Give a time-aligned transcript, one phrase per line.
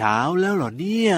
[0.00, 1.14] เช้าแล้วเหรอเนี่ย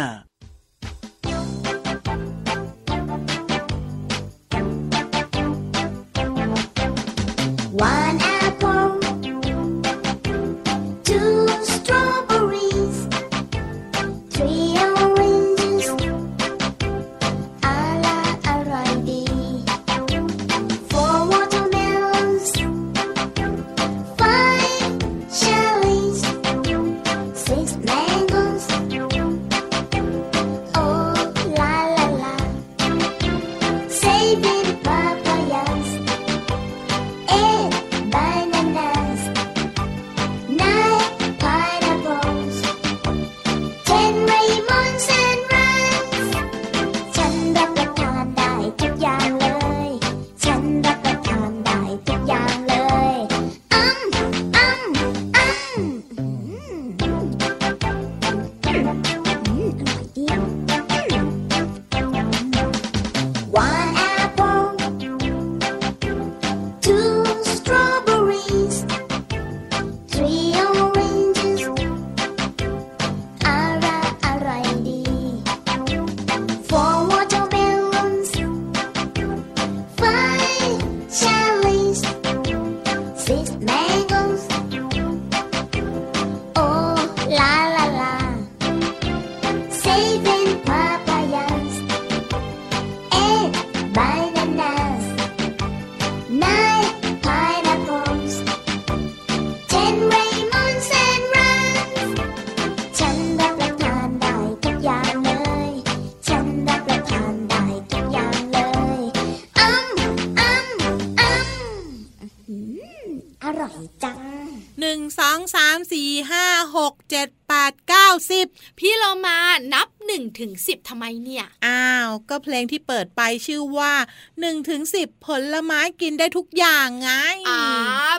[117.13, 119.39] 7 8 9 10 พี่เรามา
[119.73, 123.93] นับ หนึ่งถึงสิบทำไมเนี่ย อ้าว ก็เพลงที่เปิดไปชื่อว่า
[124.41, 127.11] หนึ่งถึงสิบผลไม้กินได้ทุกอย่างไง
[127.49, 127.63] อ่า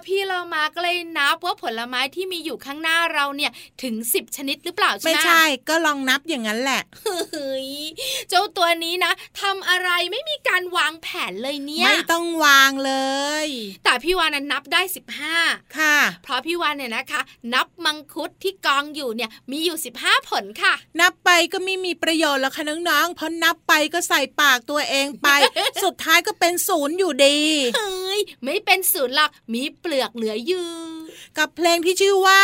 [0.05, 3.51] พี่เรามาก็เลยนับว่าผลไม้ที่มีอยู่ข้างหน้าเราเนี่ย
[3.83, 6.81] ถึงสิบชนิดหรือเปล่าใช่ไหมไม่ใช่ ก็ลองนับอย่างนั้นแหละ
[7.31, 7.69] เฮ้ย
[8.29, 9.11] เจ้าตัวนี้นะ
[9.41, 12.93] ทำอะไรไม่มีการวางแผนเลยเนี่ยไม่ต้องวางเล
[13.45, 13.47] ย
[13.83, 15.37] แต่พี่วานนะนับได้สิบห้า
[15.77, 17.21] ค่ะ เพราะพี่วานเนี่ยนะคะ
[17.53, 25.27] นับมังคุดที่กองอยู่เนี่ยมีอยู่สิบห้าผลค่ะ นับไปก็ไม่มีประโยชน์หรอกค่ะน้องๆเพราะนับไปก็ใส่ปากตัวเองไป
[25.83, 27.37] สุดท้ายก็เป็นศูนย์อยู่ดี
[27.75, 30.69] เฮ้ยไม่เป็นศูนย์หรอกมีเปลือกเหลืออยู่
[31.37, 32.43] กับเพลงที่ชื่อว่า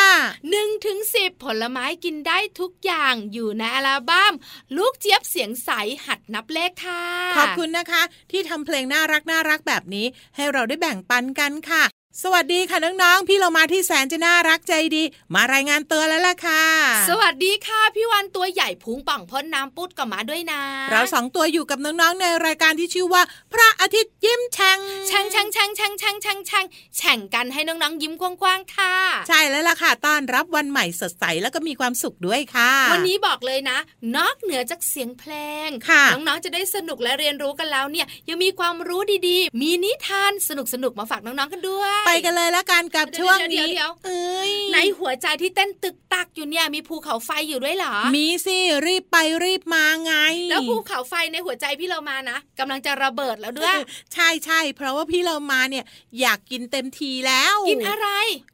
[0.49, 4.33] หนึ่งถึงสิบผลไม้กินได้ทุกอย่างอยู่ในอัลบั้ม
[4.77, 5.69] ลูกเจี๊ยบเสียงใส
[6.05, 7.03] หัดนับเลขค่ะ
[7.37, 8.01] ขอบคุณนะคะ
[8.31, 11.83] ที่ทำเพลงน่ารักน่ารักแบบนี้ ให้เราได้แบ่งปันกันค่ะ
[12.23, 15.03] สวัสดีค่ะน้องๆ พี่เรามาที่แสนจะน่ารักใจดี
[15.33, 16.63] มารายงานตัวแล้วล่ะค่ะ
[17.09, 20.61] สวัสดีค่ะพี่วันตัวใหญ่พุงป่องพ้นน้ำปุดก็มาด้วยนะ
[20.91, 23.21] เราสองตัวอยู่กับน้องๆในรายการที่ชื่อว่า
[23.53, 26.65] พระอาทิตย์ยิ้มแฉ่งแช่งแช่งแช่งแช่งแช่งแช่งแช่ง
[26.97, 28.95] แช่งกันให้น้องๆยิ้มกว้างๆค่ะ
[29.27, 33.77] ใช่แล้วล่ะค่ะต้อนรับวันใหม่สดใสแล้วก็มีความสุขด้วยค่ะ วันนี้บอกเลยนะ
[34.15, 35.33] นอกเหนือจากเสียงเพล
[35.67, 40.51] งค่ะน้องๆจะได้สนุกและเรียนรู้กันแล้วเนี่ยยังมีความรู้ดีๆ มีนิทานส
[40.83, 50.13] นุกๆมาฝากน้องๆกันด้วยไปกันเลยละกันกับเดี๋ยวช่วงเดี๋ยวนี้เดี๋ยวเอ้ยในหัวใจที่เต้นตึกตักอยู่เนี่ยมีภูเขาไฟอยู่ด้วยเหรอ มีสิรีบไปรีบมาไง
[50.49, 53.75] แล้วภูเขาไฟในหัวใจพี่เรามานะกำลังจะระเบิดแล้วด้วย
[54.13, 55.85] ใช่ใช่เพราะว่าพี่เรามาเนี่ย
[56.19, 58.07] อยากกินเต็มทีแล้ว กินอะไร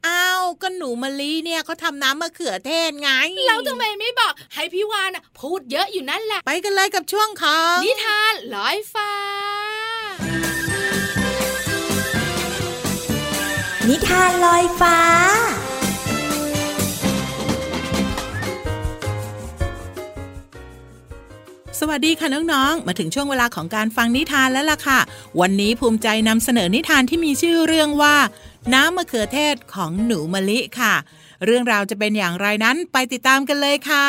[0.08, 3.10] อ้าวก็หนูมะลิเนี่ยเขาทำน้ำมะเขือเทศไง
[3.46, 9.10] แล้วทำไมไม่บอกให้พี่วานน่ะพูดเยอะอยู่นั่นแหละ ไปกันเลยกับช่วงของนิทานลอยฟ้า
[13.90, 14.98] นิทานลอยฟ้า
[21.80, 25.00] สวัสดีค่ะน้องๆ มาถึงช่วงเวลาของการฟังนิทานแล้วล่ะค่ะ
[25.40, 28.16] วันนี้ภูมิใจนำเสนอนิทานที่มีชื่อเรื่องว่า
[28.74, 30.94] น้ำมะเขือเทศของหนูมะลิค่ะ
[31.44, 34.08] เรื่องราวจะเป็นอย่างไรนั้นไปติดตามกันเลยค่ะ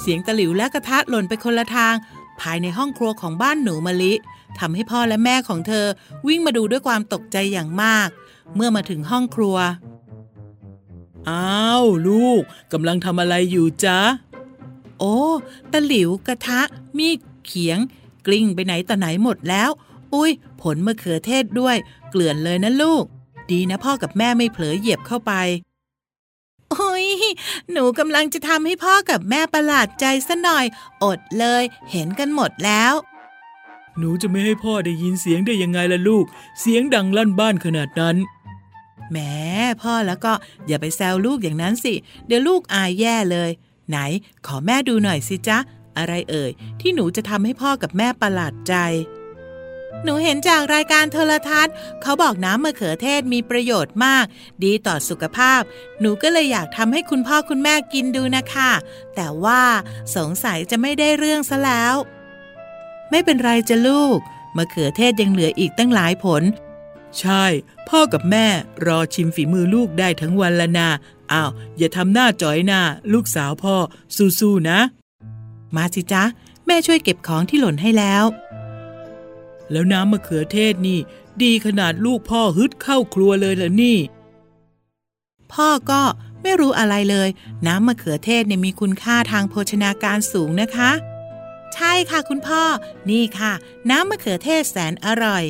[0.00, 1.94] เสียงตะหลิวและกระทะหล่นไปคนละทาง
[2.40, 4.12] ภายในห้องครัวของบ้านหนูมะลิ
[4.58, 5.86] ทำให้พ่อและแม่ของเธอ
[6.26, 8.08] วิ่งมาดูด้วยความตกใจอย่างมาก
[8.54, 9.56] เมื่อมาถึงห้องครัว
[11.28, 12.42] อ้าวลูก
[12.72, 14.00] กำลังทำอะไรอยู่จ๊ะ
[14.98, 15.16] โอ้
[15.72, 16.60] ตะหลิวกระทะ
[16.98, 17.78] มีดเขียง
[18.26, 19.70] กลิ้งไปไหนต่อไหนหมดแล้ว
[20.14, 20.30] อุ้ย
[20.62, 21.76] ผลมะเขือเทศด้วย
[22.10, 23.04] เกลื่อนเลยนะลูก
[23.50, 25.32] ดีนะพ่อกับแม่ไม่เผลอเหยียบเข้าไป
[26.70, 27.06] โอ้ย
[27.72, 30.64] หนูกำลังจะทำให้พ่อกับแม่ประหลาดใจซะหน่อย
[31.04, 32.94] อดเลย เห็นกันหมดแล้ว
[33.98, 36.24] หนูจะไม่ให้พ่อได้ยินเสียงได้ยังไงล่ะลูก
[36.60, 38.16] เสียงดังลั่นบ้านขนาดนั้น
[39.10, 39.18] แหม
[39.82, 40.32] พ่อแล้วก็
[40.66, 41.94] อย่าไปแซวลูกอย่างนั้นสิ
[42.26, 43.50] เดี๋ยวลูกอายแย่เลย
[43.88, 43.98] ไหน
[44.46, 45.58] ขอแม่ดูหน่อยสิจ๊ะ
[45.98, 46.50] อะไรเอ่ย
[46.80, 48.74] ที่หนูจะทำให้พ่อกับแม่ประหลาดใจ
[50.04, 54.24] หนูเห็นจากรายการโทรทัศน์ เขาบอกน้ำมะเขือเทศมีประโยชน์มาก
[54.64, 55.60] ดีต่อสุขภาพ
[56.00, 58.70] หนูก็เลยอยากทำให้คุณพ่อคุณแม่กินดูนะคะ
[59.14, 59.62] แต่ว่า
[60.16, 61.94] สงสัยจะไม่ได้เรื่องซะแล้ว
[63.10, 64.18] ไม่เป็นไรจ้ะลูก
[64.56, 66.42] มะเขือเทศยังเหลืออีกตั้งหลายผล
[67.18, 67.44] ใช่
[67.88, 68.46] พ่อกับแม่
[68.86, 70.88] รอชิมฝีมือลูกได้ทั้งวันละนา
[71.32, 72.80] อ้าวอย่าทำหน้าจ้อยหน้า
[73.12, 73.76] ลูกสาวพ่อ
[74.38, 74.78] สู้ๆนะ
[75.76, 76.22] มาสิจ๊ะ
[76.66, 78.24] แม่ช่วยเก็บของที่หล่นให้แล้ว
[79.70, 80.98] แล้วน้ำมะเขือเทศนี่
[81.42, 83.98] ดีขนาดลูกพ่อฮึดเข้าครัวเลยเหรอนี่
[85.52, 86.02] พ่อก็
[86.42, 87.28] ไม่รู้อะไรเลย
[87.66, 90.90] น้ำมะเขือเทศเนี่ยมีคุณค่าทางโภชนาการสูงนะคะ
[91.74, 92.62] ใช่ค่ะคุณพ่อ
[93.10, 93.52] นี่ค่ะ
[93.90, 95.44] น้ำมะเขือเทศแสนอร่อย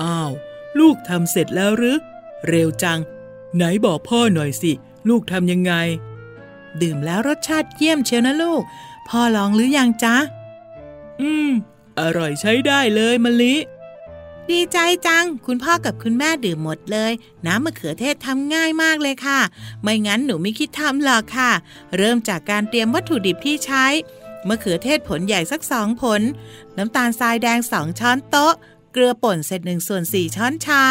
[0.00, 0.30] อ้าว
[0.78, 1.96] ลูกทำเสร็จแล้วหรือ
[2.48, 3.00] เร็วจัง
[3.56, 4.72] ไหนบอกพ่อหน่อยสิ
[5.08, 5.72] ลูกทำยังไง
[6.82, 8.62] ดื่มแล้วรสชาติเยี่ยมเชียวนะลูก
[9.08, 10.16] พ่อลองหรือยังจ๊ะ
[11.20, 11.50] อืม
[11.98, 13.56] อร่อยใช้ได้เลยมะลิ
[14.50, 17.12] ดีใจจัง คุณพ่อกับคุณแม่ดื่มหมดเลย
[17.46, 19.40] น้ำมะเขือเทศทำง่ายมากเลยค่ะ
[19.82, 21.50] ไม่งั้นหนูไม่คิดทำหรอกค่ะ
[21.96, 23.86] เริ่มจากการเตรียมวัตถุดิบที่ใช้
[24.48, 26.20] มะเขือเทศผลใหญ่สักสองผล
[26.76, 28.54] น้ำตาลทรายแดงสองช้อนโต๊ะ
[28.92, 30.82] เกลือป่นเศษหนึ่งส่วนสี่ช้อนชา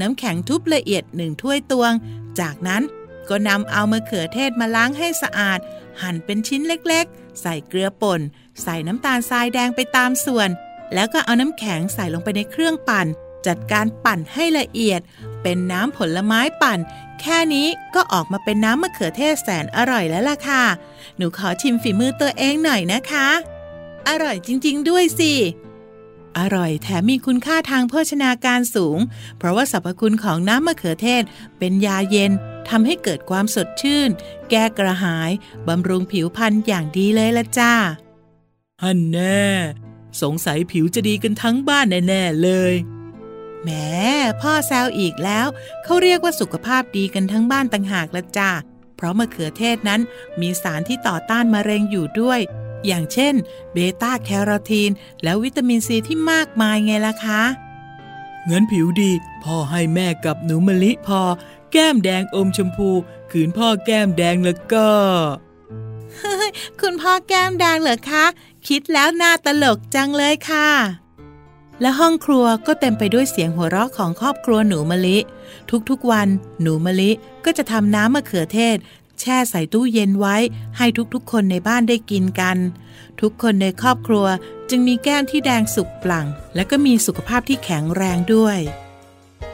[0.00, 1.92] น้ำแข็งทุบละเอียดหนึ่งถ้วยตวง
[2.40, 2.82] จากนั้น
[3.28, 5.58] ก็นำเอามะเขือเทศมาล้างให้สะอาด
[6.02, 8.20] หั่นเป็นชิ้นเล็กๆ ใส่เกลือป่น
[8.62, 10.48] ใส่น้ำตาลทรายแดงไปตามส่วน
[10.94, 13.06] แล้วก็เอาน้ำแข็งใส่ลงไปในเครื่องปั่น
[13.46, 15.00] จัดการปั่นให้ละเอียด
[15.42, 16.78] เป็นน้ำผลไม้ปั่น
[17.20, 20.64] แค่นี้ก็ออกมาเป็นน้ำมะเขือเทศแสนอร่อยแล้วล่ะค่ะ
[21.16, 23.28] หนูขอชิมฝีมือตัวเองหน่อยนะคะ
[24.08, 25.32] อร่อยจริง ๆ ด้วยสิ
[26.38, 28.98] อร่อยแถมมีคุณค่าทางโภชนาการสูง
[29.38, 31.22] เพราะว่าสรรพคุณของน้ำมะเขือเทศ
[31.58, 32.32] เป็นยาเย็น
[32.68, 34.08] ทำให้เกิดความสดชื่น
[34.50, 35.30] แก้กระหาย
[35.68, 37.74] บำรุงผิวพรรณอย่างดีเลยละจ้า
[38.82, 39.44] ฮันแน่
[40.22, 42.74] สงสัยผิวจะดีกันทั้งบ้านแน่ๆเลย
[43.62, 43.68] แหม
[44.40, 45.46] พ่อแซวอีกแล้ว
[45.84, 48.50] เขาเรียกว่าสุขภาพดีกันทั้งบ้านต่างหากละจ้า
[48.96, 50.00] เพราะมะเขือเทศนั้น
[50.40, 52.40] มีสารที่ต่อต้านมะเร็งอยู่ด้วย
[52.86, 53.34] อย่างเช่น
[53.72, 54.90] เบต้าแคโรทีน
[55.22, 57.42] และวิตามินซีที่มากมายไงล่ะคะ
[58.50, 59.10] งั้นผิวดี
[59.44, 61.20] พ่อให้แม่กับหนูมะลิพอ
[61.72, 62.90] แก้มแดงอมชมพู
[63.30, 64.88] ขืนพ่อแก้มแดงแล้วก็
[66.80, 68.24] คุณพ่อแก้มแดงเหรอคะ
[68.68, 70.70] คิดแล้วน่าตลกจังเลยค่ะ
[71.80, 75.18] และห้องครัวก็เต็มไปด้วยเสียงหัวเราะของครอบครัวหนูมะลิ
[75.90, 76.28] ทุกๆวัน
[76.62, 77.10] หนูมะลิ
[77.44, 78.76] ก็จะทำน้ำมะเขือเทศ
[79.20, 80.36] แช่ใส่ตู้เย็นไว้
[80.78, 82.56] ให้ทุกๆ คนในบ้านได้กินกัน
[83.20, 84.26] ทุกคนในครอบครัว
[84.70, 88.58] จึงมีแก้มที่แดงสุกปลั่ง และก็มีสุขภาพที่แข็งแรงด้วย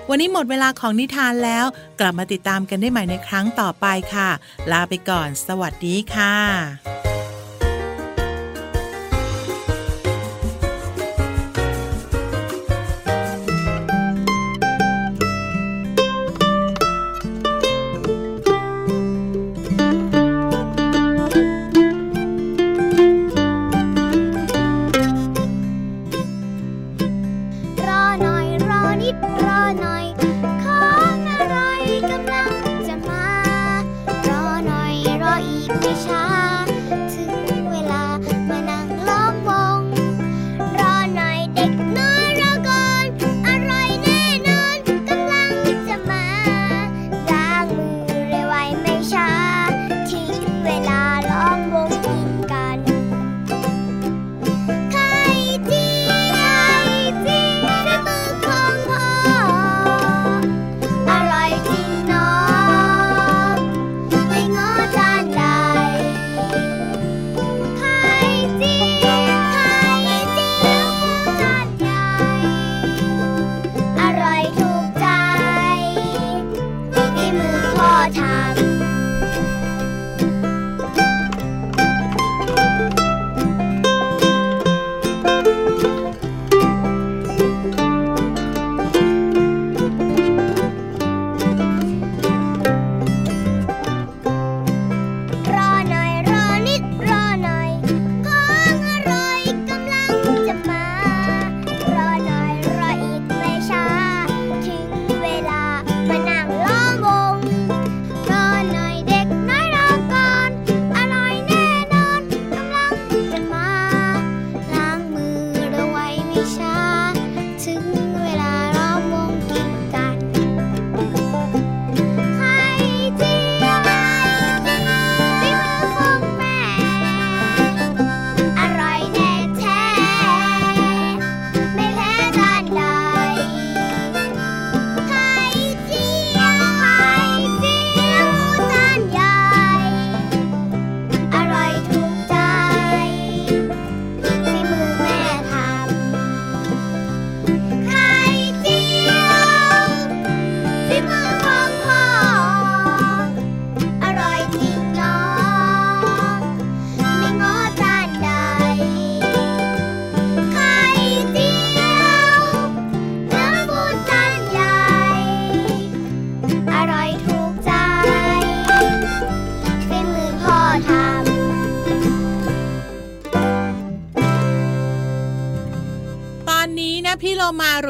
[0.08, 1.64] วันนี้หมดเวลาของนิทานแล้ว
[2.00, 4.30] กลับมาติดตามกันได้ใหม่ในครั้งต่อไปค่ะ
[4.70, 7.05] ลาไปก่อน สวัสดีค่ะ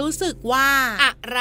[0.07, 0.71] รามารู้สึกว่า
[1.03, 1.41] อะไร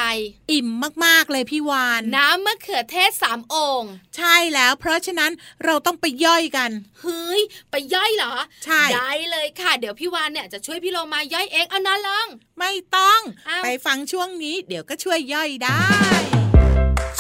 [0.51, 0.67] อิ่ม
[1.05, 5.31] มากๆเลยพี่วาน น้ำมะเขือเทศสามโองค์ ใช่แล้ว เพราะฉะนั้น
[5.65, 7.41] เราต้องไปย่อยกัน เฮ้ย
[7.72, 8.34] ไปย่อยเหรอ
[8.65, 12.27] ใช่ ได้เลยค่ะ เดี๋ยวพี่วานเนี่ยจะช่วยพี่โลมาย่อยเองเอานะลอง
[12.60, 15.84] ไม่ต้องอ้าวไปฟังช่วงนี้ เดี๋ยวก็ช่วยย่อยได้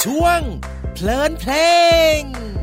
[0.03, 0.39] ช่วง
[0.93, 1.53] เพลินเพล
[2.19, 2.54] ง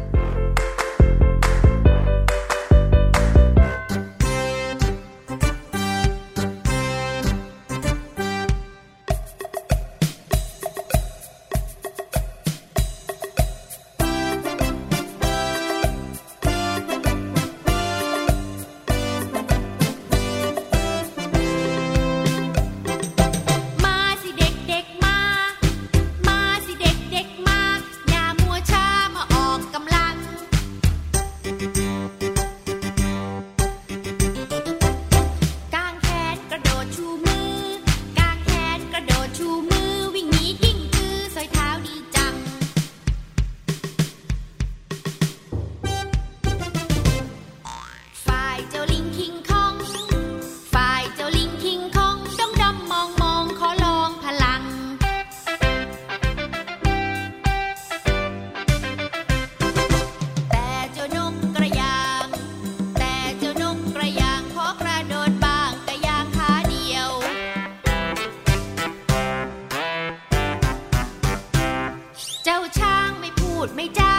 [72.44, 74.16] เจ้าช้างไม่พูดไม่จา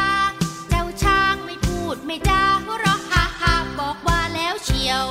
[0.70, 5.08] เจ้าช้างไม่พูดไม่จาหัวเราะฮ่าฮ่าบอกว่าแล้วเชียว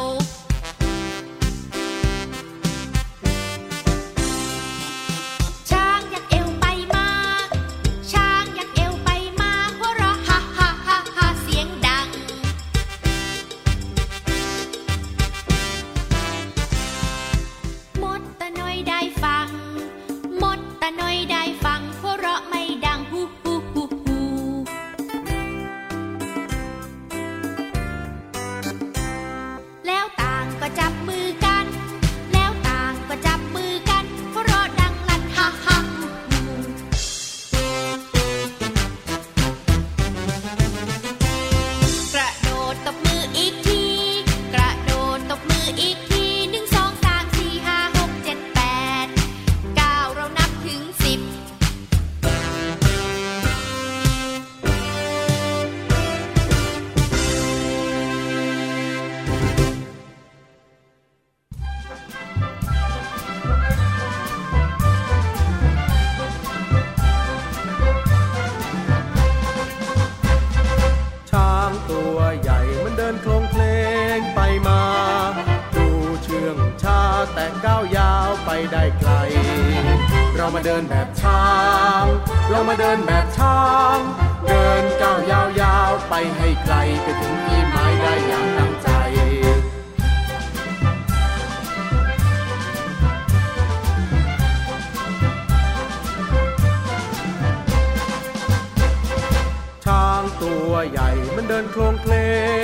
[100.42, 102.14] ตัวใหญ่มันเดินโคลงเพล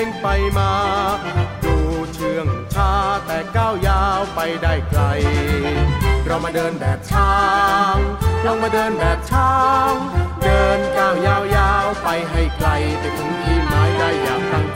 [0.03, 0.27] งไป
[0.59, 0.73] มา
[1.65, 1.77] ดู
[2.15, 2.93] เชื่องช้า
[3.27, 5.03] แต่ก้าวยาวไปได้ไกล
[6.27, 7.35] เรามาเดินแบบช้า
[7.95, 7.97] ง
[8.43, 9.55] เรามาเดินแบบช้า
[9.91, 9.93] ง
[10.45, 12.69] เดินก้าวยาวๆไปให้ไกล
[12.99, 14.68] ไปถึงที่หมายได้อย่างตั้ง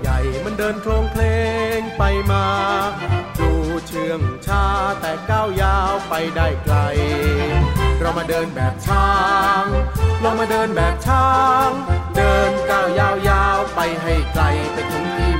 [0.00, 1.22] ใหญ่มันเดินโครงเพล
[1.78, 2.46] งไปมา
[3.38, 3.50] ดู
[3.86, 4.64] เชื่องช้า
[5.00, 6.76] แต่ก้าวยาวไปได้ไกล
[8.00, 9.08] เรามาเดินแบบช้า
[9.62, 9.64] ง
[10.20, 11.28] เรามาเดินแบบช้า
[11.68, 11.70] ง
[12.16, 15.31] เดินก้าวยาวๆไปให้ไกลไปถึงที่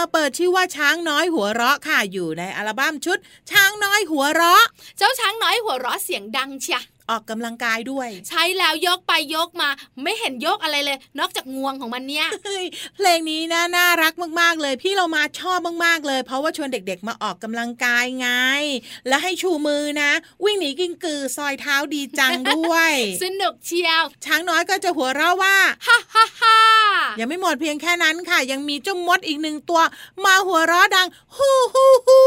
[0.00, 3.18] มาเปิดชื่อว่าช้างน้อยหัวเราะค่ะอยู่ในอัลบั้มชุด
[3.50, 4.64] ช้างน้อยหัวเราะ
[4.98, 6.80] เจ้าช้างน้อยหัวเราะเสียงดังเชีย
[7.10, 9.68] ออกกำลังกายด้วย ใช้แล้วยกไปยกมา
[10.02, 18.28] ไม่เห็นยกอะไรเลย นอกจากงวงของมันเนี่ยเฮ้ยเพลงนี้นะน่ารักมาก ๆ เลย พี่เรามาชอบมาก ๆ เลย เพราะว่าชวนเด็ก ๆ มาออกกำลังกายไง
[19.08, 20.10] แล้วให้ชูมือนะ
[20.44, 26.58] วิ่งหนีกิ้งกือซอยเท้าดีจังด้วย สนุกเชียว ช้างน้อยก็จะหัวเราะว่าฮ่าฮ่าฮ่า
[27.20, 29.80] ยังไม่หมดเพียงแค่นั้นค่ะ ยังมีเจ้ามดอีกหนึ่งตัว
[30.24, 32.26] มาหัวเราะดังฮู้ฮู้ฮู้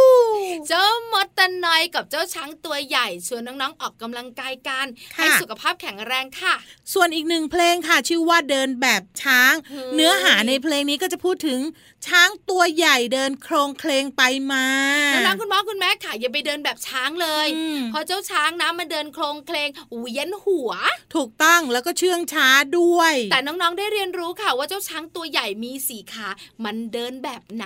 [0.67, 6.53] เจ้ามดตะนอยกับเจ้าช้างตัวใหญ่ชวนน้องๆออกกำลังกายกันกันค่ะให้สุขภาพแข็งแรงค่ะ
[6.93, 11.59] ส่วนอีกหนึ่งเพลงค่ะ ชื่อว่าเดินแบบช้างเฮ้ยเนื้อหาในเพลงนี้ก็จะพูดถึง
[12.07, 14.65] ช้างตัวใหญ่เดินโครงเคลงไปมา
[15.13, 20.71] น้องๆคุณพ่อคุณแม่ค่ะอย่าไปเดินแบบช้างเลยอืมเพราะเจ้าช้างนะมันเดินโครงเคลงเวียนหัว
[21.15, 22.47] ถูกต้องแล้วก็เชื่องช้า
[22.79, 26.27] ด้วย แต่น้องๆได้เรียนรู้ค่ะ ว่าเจ้าช้างตัวใหญ่มีสีขา
[26.63, 27.65] มันเดินแบบไหน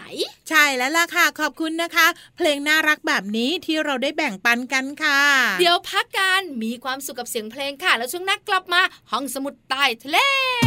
[0.49, 5.21] ใช่แล้วล่ะค่ะ ขอบคุณนะคะ เพลงน่ารักแบบนี้ที่เราได้แบ่งปันกันค่ะ
[5.59, 10.66] เดี๋ยวพักกันมีความสุขกับเสียงเพลงค่ะ แล้วช่วงหน้ากลับมาห้องสมุดใต้ทะเล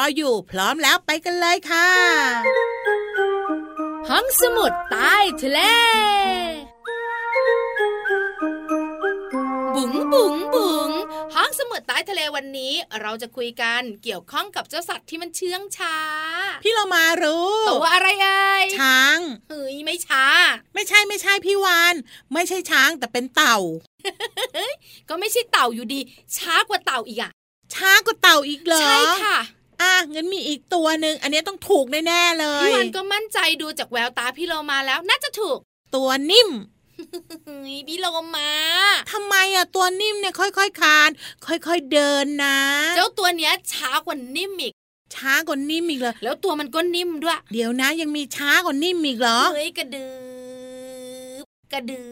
[0.00, 1.88] ออยู่ พร้อมแล้วไปกันเลยค่ะ
[4.08, 5.60] ห้องสมุดใต้ทะเล
[9.74, 10.90] บุ๋งบุ๋งบุ๋ง
[11.34, 15.96] ห้องสมุดใต้ทะเลวันนี้ เราจะคุยกันเกี่ยวข้องกับเจ้าสัตว์ที่มันเชื่องช้า
[16.64, 19.18] พี่เรามารู้ตัวอะไรเอ่ยช้าง
[19.50, 20.24] เฮ้ยไม่ช้า
[20.74, 21.94] ไม่ใช่ไม่ใช่พี่วาน
[22.32, 23.58] ไม่ใช่ช้างแต่เป็นเต่า
[25.08, 26.00] ก็ไม่ใช่เต่าอยู่ดี
[26.36, 27.30] ช้ากว่าเต่าอีกอะ
[27.74, 29.38] ช้ากว่าเต่าอีกเหรอใช่ค่ะ
[29.82, 35.58] อะงั้นมีอีกตัวหนึ่งอันนี้ต้องถูกแน่ๆเลยพี่วันก็มั่นใจดูจากแววตาพี่โลมาแล้วน่าจะถูก
[35.96, 36.50] ตัวนิ่ม
[37.46, 38.50] เฮ้ยพี่โลมา
[39.12, 41.10] ทำไมอะตัวนิ่มเนี่ยค่อยๆคลาน
[41.46, 42.58] ค่อยๆเดินนะ
[42.96, 44.72] เจ้าตัวเนี้ยช้ากว่านิ่มอีก
[45.14, 50.08] ช้ากว่านิ่มอีกเลยแล้วตัวมันก็นิ่มด้วย เดี๋ยวนะยังมีช้ากว่านิ่มอีกเหรอเฮ้ยกระดื
[51.42, 52.02] บกระดื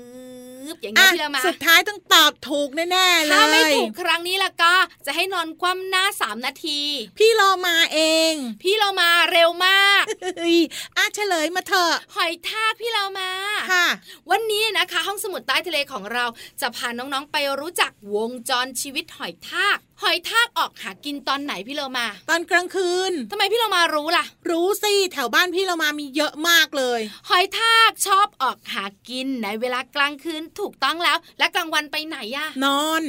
[0.74, 4.74] บอย่างนี้อะพี่เรามาสุดท้ายต้องตอบถูกแน่ๆเลยถ้าไม่ถูกครั้งนี้ล่ะก็
[5.06, 6.80] จะให้นอนคว่ำหน้าสามนาที
[7.18, 8.00] พี่รอมาเอ
[8.30, 10.02] ง พี่เรามาเร็วมาก
[10.38, 10.58] เฮ้ย
[10.96, 13.30] อะเฉลยมาเถอะหอยทากพี่เรามา
[13.72, 13.86] ค่ะ
[14.30, 16.24] วันนี้นะคะ ห้องสมุดใต้ทะเลของเรา
[16.60, 33.02] จะพาน้องๆไปรู้จักวงจรชีวิตหอยทากหอยทากออกหากินตอนไหนพี่เรามา ตอนกลางคืนทำไมพี่เรามารู้ล่ะ รู้สิแถวบ้านพี่เรามามีเยอะมากเลย หอยทากชอบออกหากินในเวลากลางคืนถูกต้องแล้ว และกลางวันไปไหนอะนอน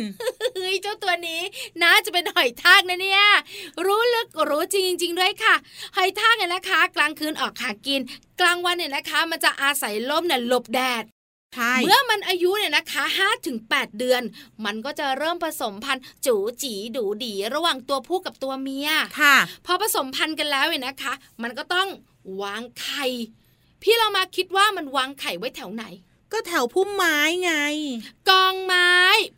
[0.55, 1.41] เฮ้ยเจ้าตัวนี้
[1.83, 3.23] น่าจะเป็นหอยทากนะเนี่ย
[3.85, 5.55] รู้ลึกรู้จริงจริง ๆ ด้วยค่ะ
[5.95, 8.01] หอยทากเนี่ยนะคะ กลางคืนออกหากิน
[8.41, 11.03] กลางวันเนี่ยนะคะ มันจะอาศัยล่มเนี่ยหลบแดด
[11.55, 14.21] ใช่เมื่อมันอายุเนี่ยนะคะ5ถึง8เดือน
[14.65, 18.89] มันก็จะเริ่มผสมพันธุ์จูจีดูดี ระหว่างตัวผู้กับตัวเมีย
[19.21, 21.87] ค่ะ พอผสมพันธุ์กันแล้วเนี่ยนะคะ มันก็ต้อง
[22.41, 23.05] วางไข่
[23.81, 25.85] พี่เรามาคิดว่ามันวางไข่ไว้แถวไหน
[26.31, 27.53] ก็แถวพุ่มไม้ไง
[28.29, 28.91] กองไม้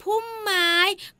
[0.03, 0.69] พุ่มไม้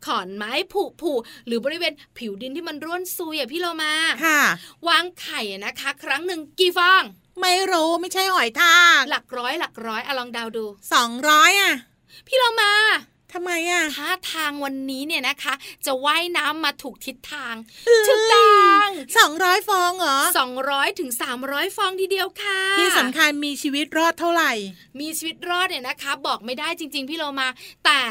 [0.05, 1.13] ขอนไม้ผุผุ
[1.45, 3.93] หรือบริเวณผิวดินที่มันร่วนซุยอะพี่เรามา
[4.25, 4.41] ค่ะ
[4.88, 7.03] วางไข่อะนะคะ ครั้งหนึ่งกี่ฟอง
[7.41, 11.73] ไม่รู้ไม่ใช่หอยทาก หลักร้อยหลักร้อยอะลองเดาดูสองร้อยอะ
[12.27, 12.73] พี่เรามา
[13.34, 15.54] ทำไมอะท่าทางวันนี้เนี่ยนะคะ
[15.86, 17.56] จะว่ายน้ำมาถูกทิศทาง
[18.08, 18.88] ถูกต้อง
[19.18, 24.52] สองร้อยฟองเหรอสองร้อยถึงสามร้อยฟองทีเดียวค่ะ ที่สำคัญมีชีวิตรอดเท่าไหร่
[25.00, 27.48] มีชีวิตรอดเนี่ยนะคะ บอกไม่ได้จริง ๆ พี่เรามา
[27.86, 28.02] แต่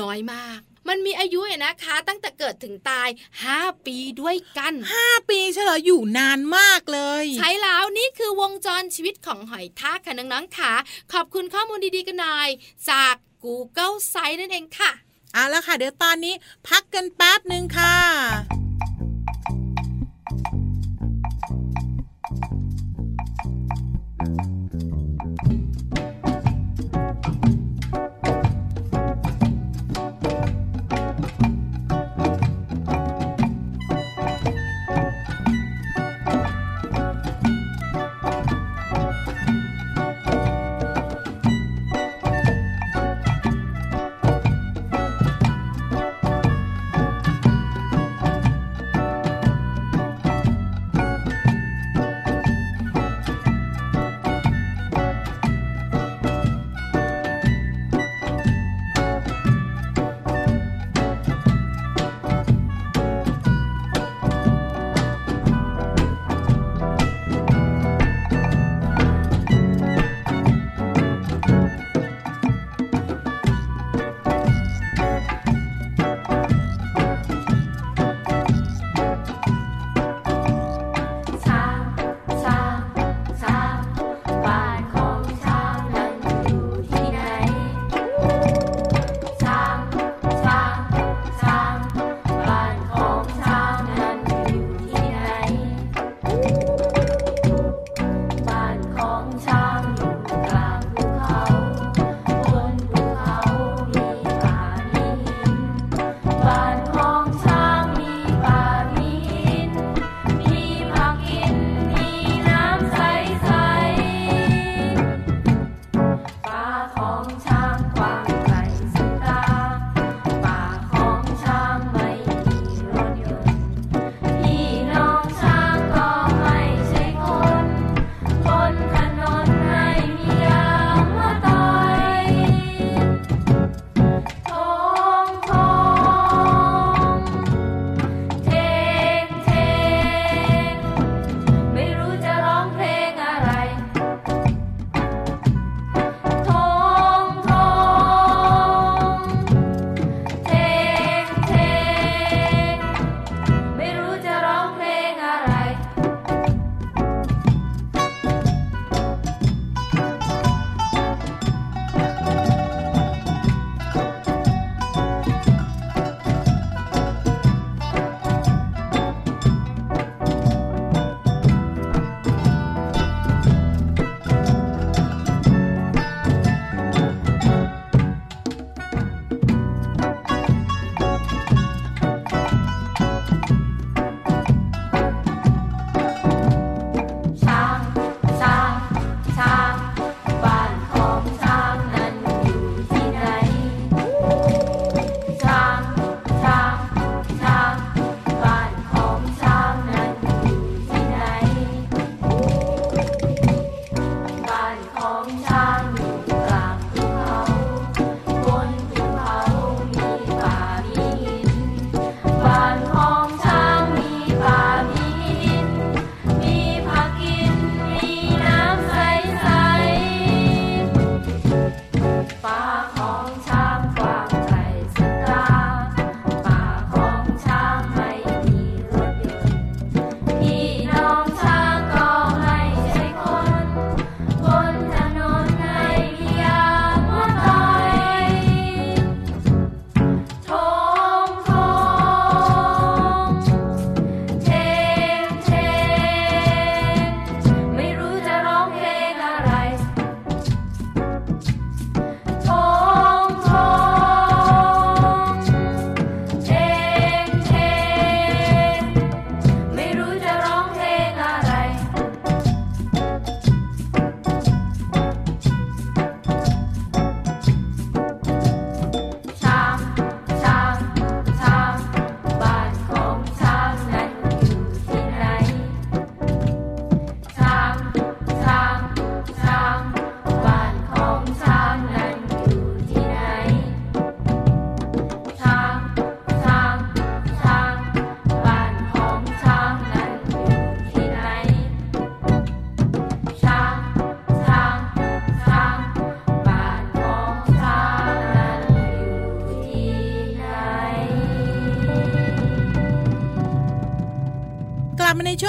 [0.00, 0.60] น้อยมาก
[0.90, 3.08] มันมีอายุเนี่ยนะคะ ตั้งแต่เกิดถึงตาย
[3.46, 10.72] 5 ปีด้วยกันห้าปีเฉลยอยู่นานมากเลย ใช้แล้วนี่คือวงจรชีวิตของหอยทากค่ะน้องๆค่ะ
[11.12, 12.48] ขอบคุณข้อมูลดีๆกันหน่อย
[12.90, 14.90] จาก Google Site นั่นเองค่ะ
[15.32, 16.34] เอาละค่ะ เดี๋ยวตอนนี้
[16.68, 17.96] พักกันแป๊บหนึ่งค่ะ「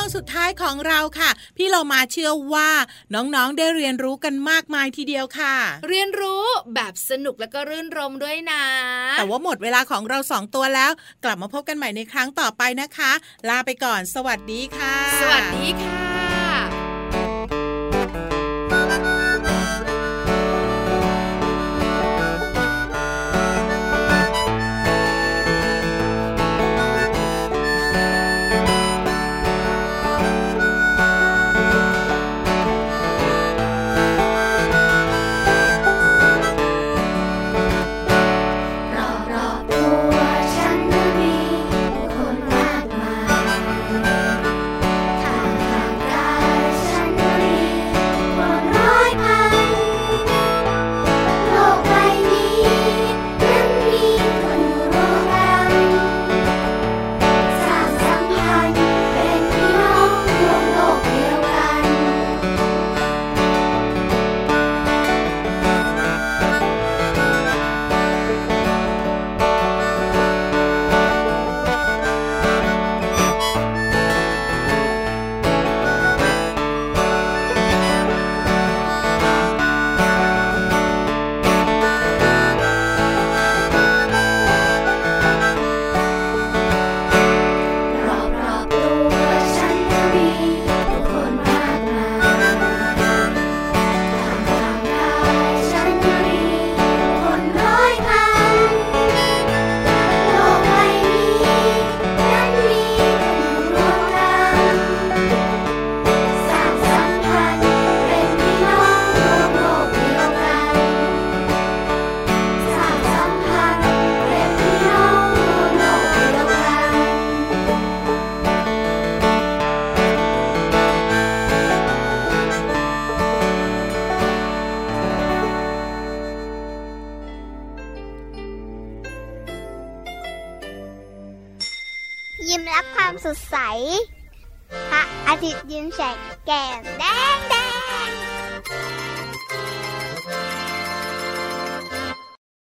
[0.08, 2.70] วงสุดท้ายของเราค่ะ พี่เรามาเชื่อว่า
[3.13, 5.56] น้องๆได้เรียนรู้กันมากมายทีเดียวค่ะ
[5.89, 6.43] เรียนรู้
[6.76, 8.63] แบบสนุกแล้วก็รื่นรมด้วยนะ
[9.17, 10.91] แต่ว่าหมดเวลาของเราสองตัวแล้ว
[11.24, 13.12] กลับมาพบกันใหม่ในครั้งต่อไปนะคะ
[13.50, 16.16] ลาไปก่อน สวัสดีค่ะ สวัสดีค่ะ